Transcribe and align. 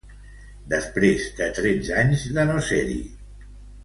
Després 0.71 1.27
de 1.39 1.49
tretze 1.59 1.99
anys 2.05 2.23
de 2.39 2.47
no 2.53 2.57
ser-hi. 2.71 2.97